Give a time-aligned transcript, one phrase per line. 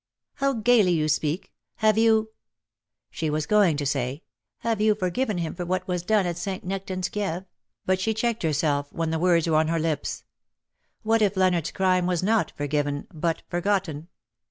[0.41, 1.53] "How gaily you speak.
[1.75, 2.31] Have you"
[3.11, 4.21] She was going to say^ ^'
[4.61, 6.63] Have you forgiven him for what was done at St.
[6.67, 7.45] Nectan's Kieve V
[7.85, 10.23] but she checked herself when the words were on her lips.
[11.03, 14.07] What if Leonardos crime was not forgiven, but forgotten